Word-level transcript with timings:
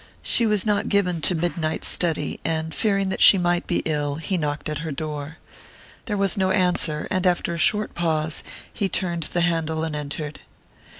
She 0.23 0.47
was 0.47 0.65
not 0.65 0.89
given 0.89 1.21
to 1.21 1.35
midnight 1.35 1.83
study, 1.85 2.39
and 2.43 2.73
fearing 2.73 3.09
that 3.09 3.21
she 3.21 3.37
might 3.37 3.67
be 3.67 3.83
ill 3.85 4.15
he 4.15 4.35
knocked 4.35 4.67
at 4.67 4.79
her 4.79 4.89
door. 4.91 5.37
There 6.07 6.17
was 6.17 6.35
no 6.35 6.49
answer, 6.49 7.07
and 7.11 7.27
after 7.27 7.53
a 7.53 7.59
short 7.59 7.93
pause 7.93 8.43
he 8.73 8.89
turned 8.89 9.21
the 9.21 9.41
handle 9.41 9.83
and 9.83 9.95
entered. 9.95 10.39